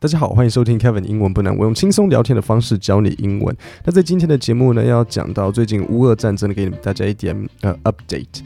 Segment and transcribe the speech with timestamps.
[0.00, 1.52] 大家好，欢迎收听 Kevin 英文不难。
[1.56, 3.56] 我用轻松聊天的方式教你英文。
[3.82, 8.42] 那在今天的节目呢，要讲到最近乌俄战争的，给你们大家一点呃 update。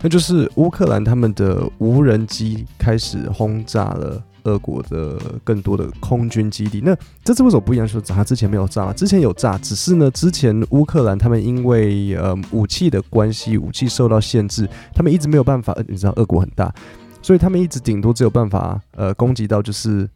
[0.00, 6.80] 那就是乌克兰他们的无人机开始轰炸了俄国的更多的空军基地。
[6.84, 6.92] 那
[7.22, 7.86] 这次为什么不一样？
[7.86, 15.72] 说他之前没有炸，之前有炸，只是呢，之前乌克兰他们因为呃武器的关系，武器受到限制，他们一直没有办法。
[15.86, 16.74] 你知道俄国很大，
[17.22, 20.10] 所以他们一直顶多只有办法呃攻击到就是。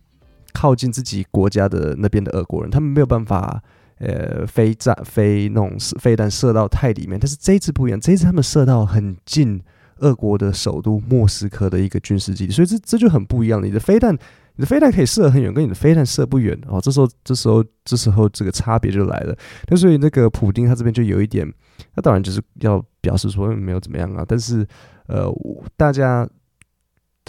[0.52, 3.62] 靠近自己国家的那边的俄国人，他们没有办法，
[3.98, 7.18] 呃，飞炸、飞那种飞弹射到太里面。
[7.18, 9.60] 但是这一次不一样，这一次他们射到很近
[9.98, 13.62] 俄国的首都莫斯科的一个军事基地，所以这这就很不一样。
[13.62, 16.80] 你的飞弹，你的飞弹可以射很远，跟你的飞弹射不远哦。
[16.80, 19.36] 这时候，这时候，这时候这个差别就来了。
[19.68, 21.46] 那所以那个普丁他这边就有一点，
[21.94, 24.24] 那当然就是要表示说没有怎么样啊。
[24.26, 24.66] 但是
[25.06, 25.30] 呃，
[25.76, 26.28] 大家。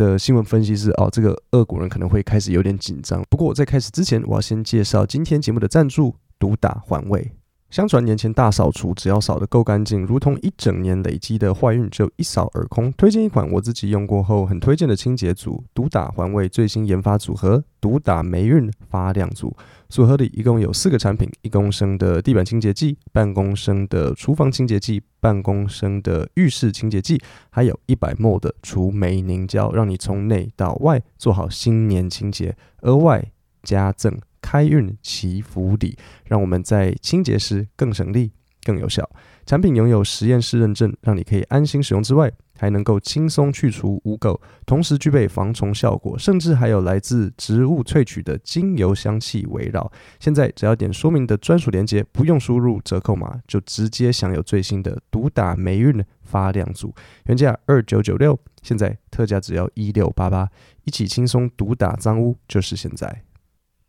[0.02, 3.23] 的新闻分析是哦，这个俄国人可能会开始有点紧张。
[3.30, 7.32] 不过在开始之前，我要先介绍今天节目的赞助——独打环卫。
[7.72, 12.91] 相传年前大扫除，只要扫得够干净，如同一整年累积的坏运就一扫而空。
[12.94, 19.55] 推荐一款我自己用过后很推荐的清洁组——独打环卫最新研发组合——独打霉运发亮组。
[19.88, 32.54] 组合里一共有四个产品：一公升的地板清洁剂、半公升的厨房清洁剂、半公升的浴室清洁剂，还有一百 ml 的除霉凝胶，让你从内到外做好新年清洁。
[32.82, 33.32] 额外
[33.63, 34.20] 加赠。
[34.42, 38.32] 开运祈福礼，让我们在清洁时更省力、
[38.64, 39.10] 更有效。
[39.46, 49.92] 产品拥有实验室认证，让你可以安心使用之外，还能够轻松去除污垢，同时具备防虫效果，甚至还有来自植物萃取的精油香气围绕。
[50.20, 56.94] 现在只要点说明的专属链接，不用输入折扣码，就直接享有最新的独打霉运发亮组，
[57.26, 60.48] 原价二九九六，现在特价只要一六八八，
[60.86, 63.24] 一起轻松独打脏污，就是现在。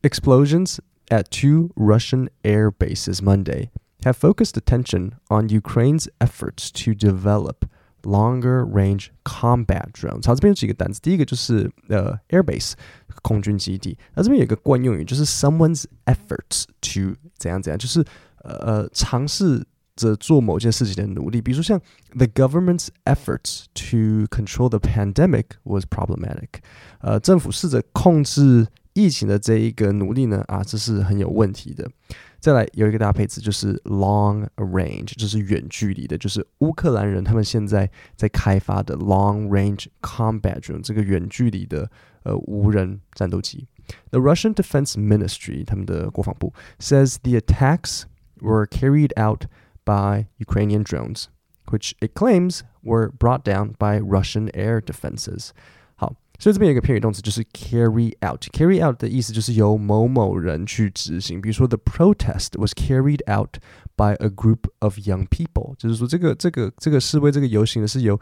[0.04, 3.72] Explosions at two Russian air bases Monday
[4.06, 7.66] have focused attention on Ukraine's efforts to develop
[8.04, 10.28] longer-range combat drones。
[10.28, 12.74] 好，这边有几个单词，第一个就是呃 air base
[13.24, 18.06] 空军基地，那这边有一个惯用语，就是 someone's efforts to 怎样怎样，就是
[18.44, 19.66] 呃尝试
[19.96, 21.42] 着做某件事情的努力。
[21.42, 21.82] 比如说像
[22.16, 26.62] the government's efforts to control the pandemic was problematic。
[27.00, 28.68] 呃，政府试着控制。
[28.94, 31.90] 疫情的这一个努力呢，啊，这是很有问题的。
[32.40, 41.90] 再来有一个搭配词，就是 long range，就是远距离的，就是乌克兰人他们现在在开发的 long range combat drone 这个远距离的
[42.24, 43.68] 呃无人战斗机。
[44.12, 48.04] The Russian Defense Ministry 他们的国防部 says the attacks
[48.40, 49.46] were carried out
[49.84, 51.26] by Ukrainian drones,
[51.66, 55.50] which it claims were brought down by Russian air defenses.
[56.03, 58.43] 好所以这边有一个片语动词，就是 carry out。
[58.51, 61.41] carry out 的意思就是由某某人去执行。
[61.41, 63.59] 比如说，the protest was carried out
[63.95, 68.19] by a group of young people，就是说这个这个这个示威这个游行呢是由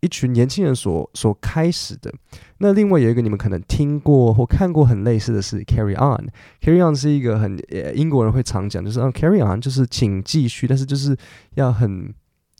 [0.00, 2.12] 一群年轻人所所开始的。
[2.58, 6.28] 那另外有一个你们可能听过或看过很类似的是 carry on。
[6.60, 7.58] carry on 是一个很
[7.94, 11.16] 英国人会常讲，就是啊 carry on 就是请继续，但是就是
[11.54, 12.12] 要很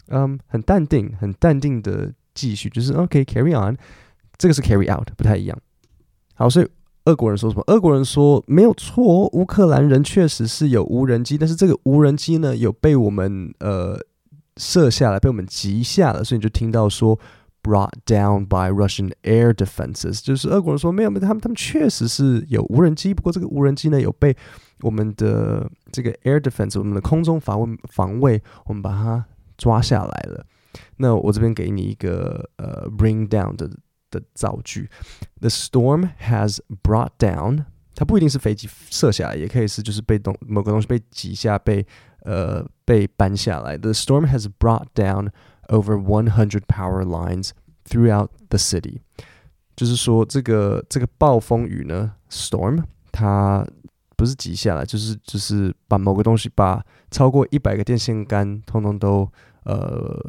[0.08, 3.76] 嗯很淡定很淡定的继续，就是 OK carry on。
[4.42, 5.56] 这个是 carry out，不太一样。
[6.34, 6.68] 好，所以
[7.04, 7.62] 俄国人说什么？
[7.68, 13.96] 俄国人说没有错，乌克兰人确实是有无人机，但是这个无人机呢，有被我们呃
[14.56, 17.16] 射下来，被我们击下了，所以你就听到说
[17.62, 24.36] brought down by Russian air defenses，就是俄国人说没有，没有，他们他们确实是有无人机，不过这个无人机呢，有被
[24.80, 29.24] 我们的这个 air defense，我们的空中防卫防卫，我们把它
[29.56, 30.44] 抓下来了。
[30.96, 33.70] 那我这边给你一个呃 bring down 的。
[34.12, 34.88] 的造句
[35.40, 37.64] ，The storm has brought down，
[37.96, 41.84] 它不一定是飞机射下来，也可以是就是被动某个东西被挤下，被
[42.20, 43.76] 呃被搬下来。
[43.76, 45.30] The storm has brought down
[45.68, 47.50] over one hundred power lines
[47.88, 49.00] throughout the city，
[49.74, 53.66] 就是说这个这个暴风雨呢，storm 它
[54.16, 59.28] 不是挤下来，就是就是把某个东西把超过一百个电线杆通通都
[59.64, 60.20] 呃。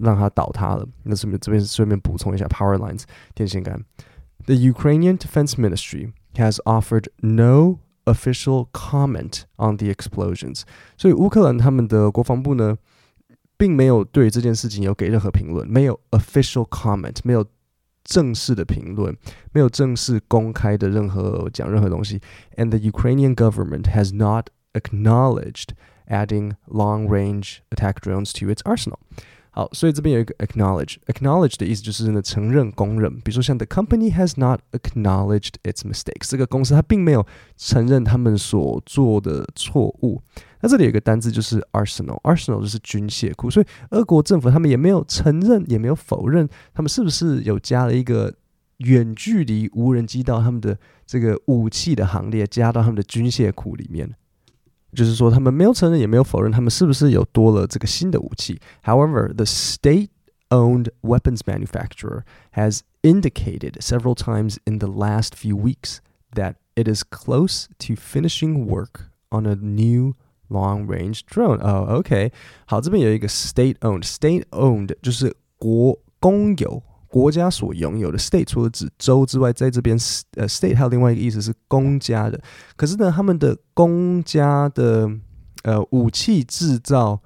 [0.00, 0.86] 让它倒塌了。
[1.04, 3.02] 那顺便这边顺便补充一下，power lines
[3.34, 3.84] 电线杆。
[4.46, 10.62] The Ukrainian Defense Ministry has offered no official comment on the explosions。
[10.98, 12.76] 所以乌克兰他们的国防部呢，
[13.56, 17.46] 并没有对这件事情有给任何评论，没有 official comment，没有
[18.04, 19.16] 正式的评论，
[19.52, 22.20] 没有正式公开的任何讲任何东西。
[22.56, 25.68] And the Ukrainian government has not acknowledged
[26.06, 28.98] adding long-range attack drones to its arsenal。
[29.51, 33.11] 好，所以这边有一个 acknowledge，acknowledge 的意思就是呢承认、公认。
[33.21, 37.25] 比如说像 the company has not acknowledged its mistakes，这个公司它并没有
[37.57, 40.21] 承认他们所做的错误。
[40.61, 43.49] 那这里有一个单字就是 arsenal，arsenal 就是军械库。
[43.49, 48.33] 所以俄国政府他们也没有承认，也没有否认，他们是不是有加了一个
[48.77, 54.13] 远距离无人机到他们的这个武器的行列，加到他们的军械库里面？
[54.92, 58.60] 就是说，他们没有承认，也没有否认，他们是不是有多了这个新的武器？
[58.84, 62.22] However, the state-owned weapons manufacturer
[62.52, 65.98] has indicated several times in the last few weeks
[66.34, 70.14] that it is close to finishing work on a new
[70.48, 71.60] long-range drone.
[71.60, 72.30] Oh, OK，
[72.66, 76.82] 好，这边有一个 state-owned，state-owned 就是国公有。
[77.09, 79.97] 国家所拥有的 state 除了指州之外，在这边
[80.35, 82.39] 呃 state 还有另外一个意思是公家的。
[82.75, 85.09] 可是呢，他们的公家的
[85.63, 87.19] 呃武器制造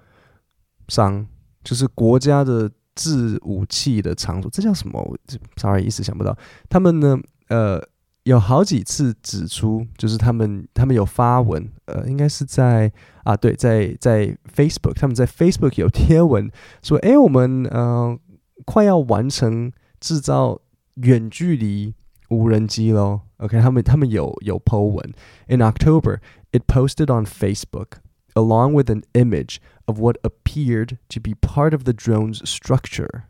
[0.88, 1.28] 商，
[1.66, 5.18] 就是国家的制武器的场所，这叫什么
[5.58, 6.38] ？Sorry，一时想不到。
[6.70, 7.20] 他们呢，
[7.50, 7.86] 呃，
[8.24, 12.90] 有好几次指出，就是他们他们有发文，呃，应该是在
[13.26, 16.50] 啊，对，在在 Facebook，他们在 Facebook 有贴文
[16.82, 18.18] 说，哎，我们呃。
[18.65, 20.61] 快要完成制造
[20.95, 21.95] 远距离
[22.29, 25.15] 无人机喽，OK，他们他们有有 po 文。
[25.47, 26.19] In October,
[26.53, 27.99] it posted on Facebook
[28.35, 33.23] along with an image of what appeared to be part of the drone's structure.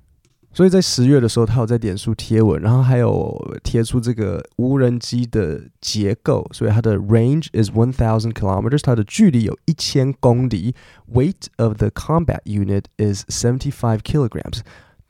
[0.52, 6.44] 所以在十月的时候，他有在脸书贴文，然后还有贴出这个无人机的结构。
[6.52, 10.75] 所以它的 range is one thousand kilometers，它的距离有一千公里。
[11.12, 14.62] Weight of the combat unit is seventy five kilograms。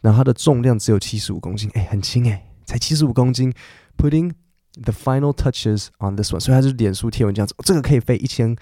[0.03, 3.51] 然后它的重量只有七十五公斤，哎，很轻哎，才七十五公斤。
[3.97, 4.33] Putting
[4.81, 8.55] the final touches on this one，所以它是脸书贴文这样子，这个可以飞一千，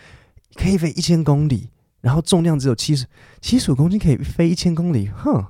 [0.55, 3.05] 可以飞一千公里，然后重量只有七十
[3.41, 5.45] 七十五公斤，可以飞一千公里，哼。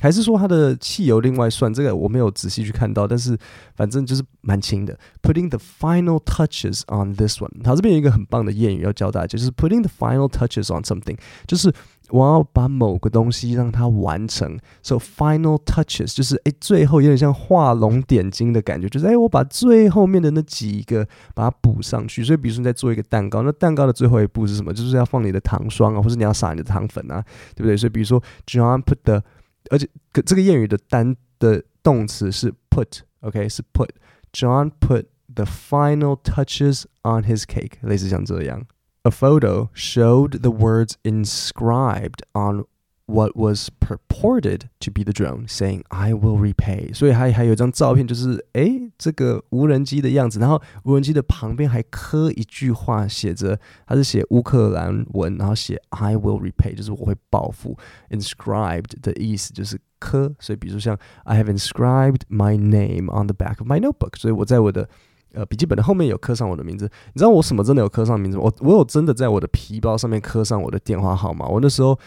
[0.00, 1.72] 还是说它的汽油另外算？
[1.72, 3.36] 这个我没有仔细去看到，但是
[3.76, 4.98] 反正就是蛮轻的。
[5.22, 11.72] Putting the final touches on this one，它这边有一个很棒的谚语要教大家，就是 putting the final touches on something，就是
[12.08, 14.58] 我要把某个东西让它完成。
[14.82, 22.24] So final touches 就是哎，最后有点像画龙点睛的感觉，就是哎，我把最后面的那几个把它补上去。
[22.24, 24.72] 所以比如说你在做一个蛋糕，那蛋糕的最后一步是什么？
[24.72, 27.22] 就是要放你的糖霜啊，或者你要撒你的糖粉啊，
[27.54, 27.76] 对不对？
[27.76, 29.22] 所以比如说 John put the
[29.69, 29.87] 而且，
[30.25, 33.49] 这个谚语的单的动词是 put，OK，、okay?
[33.49, 38.65] 是 put。John put the final touches on his cake，类似像这样。
[39.03, 42.65] A photo showed the words inscribed on
[43.06, 57.76] what was purported to be the drone, saying "I will repay." 所以还还有一张照片，就是诶这个无人机的样子，然后无人机的旁边还刻一句话，写着，它是写乌克兰文，然后写 "I will repay"，就是我会报复。
[58.10, 64.88] Inscribed 的意思就是刻，所以比如说像 I have inscribed my name on the back of my notebook，所以我在我的
[65.34, 66.88] 呃笔记本的后面有刻上我的名字。
[67.12, 68.44] 你知道我什么真的有刻上名字吗？
[68.44, 71.46] 我我有真的在我的皮包上面刻上我的电话号码。
[71.46, 71.98] 我那时候。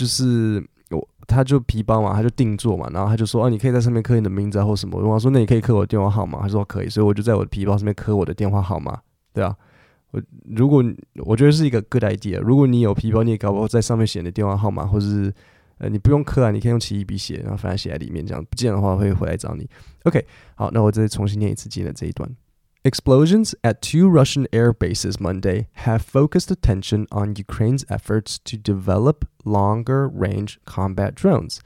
[0.00, 4.98] 就是我，他就皮包嘛，他就定做嘛，然后他就说，哦，你可以在上面刻你的名字啊或什么。
[4.98, 8.98] 我说，那你可以刻我电话号码，他说可以，所以我就在我的皮包上面刻我的电话号码，
[9.34, 9.54] 对啊。
[10.12, 10.22] 我
[10.56, 10.82] 如果
[11.18, 15.32] 我觉得是一个 good idea，如果你有皮包，你也搞不好在上面写你的电话号码，或者是
[15.78, 19.68] 呃，你不用刻啊，你可以用奇异笔写，然后反正写在里面，这样不见的话会回来找你。
[20.04, 20.24] OK，
[20.54, 22.26] 好，那我再重新念一次今天的这一段。
[22.82, 30.08] Explosions at two Russian air bases Monday have focused attention on Ukraine's efforts to develop longer
[30.08, 31.60] range combat drones.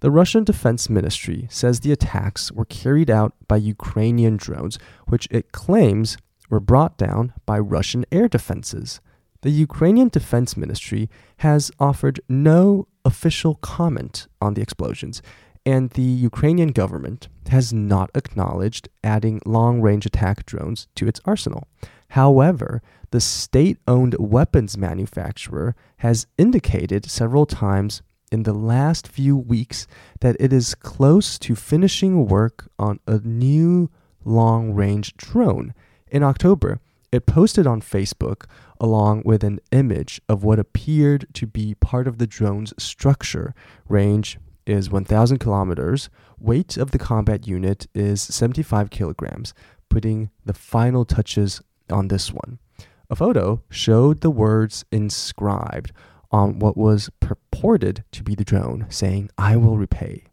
[0.00, 4.76] The Russian Defense Ministry says the attacks were carried out by Ukrainian drones,
[5.06, 6.18] which it claims
[6.50, 9.00] were brought down by Russian air defenses.
[9.42, 15.22] The Ukrainian Defense Ministry has offered no official comment on the explosions
[15.66, 21.66] and the Ukrainian government has not acknowledged adding long range attack drones to its arsenal.
[22.10, 29.88] However, the state owned weapons manufacturer has indicated several times in the last few weeks
[30.20, 33.90] that it is close to finishing work on a new
[34.24, 35.74] long range drone.
[36.10, 36.80] In October,
[37.10, 38.44] it posted on Facebook
[38.80, 43.54] along with an image of what appeared to be part of the drone's structure,
[43.88, 46.08] range, is 1,000 kilometers.
[46.38, 49.54] Weight of the combat unit is 75 kilograms,
[49.88, 52.58] putting the final touches on this one.
[53.08, 55.92] A photo showed the words inscribed
[56.30, 60.24] on what was purported to be the drone, saying, I will repay.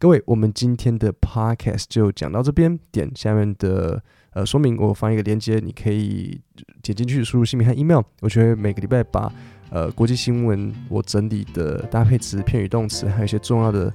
[0.00, 4.02] 各位，我们今天的 podcast 就讲到这边，点下面的
[4.32, 6.40] 呃说明，我放一个链接，你可以
[6.82, 6.96] 点。
[6.96, 9.30] 进去输入姓名和 email，我就会每个礼拜把
[9.68, 13.92] 呃国际新闻我整理的搭配词、片语、动词，还有一些重要的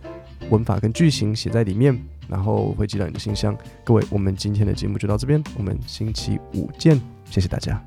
[0.52, 3.58] 文法跟句型写在里面，然后会寄到你的信箱。
[3.84, 7.84] 各位，我们今天的节目就到这边，我们星期五见，谢谢大家。